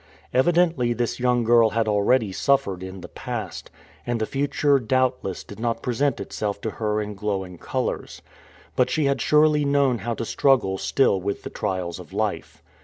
Evidently 0.33 0.93
this 0.93 1.19
young 1.19 1.43
girl 1.43 1.69
had 1.69 1.87
already 1.87 2.31
suffered 2.31 2.81
in 2.81 3.01
the 3.01 3.07
past, 3.07 3.69
and 4.03 4.19
the 4.19 4.25
future 4.25 4.79
doubtless 4.79 5.43
did 5.43 5.59
not 5.59 5.83
present 5.83 6.19
itself 6.19 6.59
to 6.59 6.71
her 6.71 6.99
in 6.99 7.13
glowing 7.13 7.59
colors; 7.59 8.23
but 8.75 8.89
she 8.89 9.05
had 9.05 9.21
surely 9.21 9.63
known 9.63 9.99
how 9.99 10.15
to 10.15 10.25
struggle 10.25 10.79
still 10.79 11.21
with 11.21 11.43
the 11.43 11.51
trials 11.51 11.99
of 11.99 12.13
life. 12.13 12.63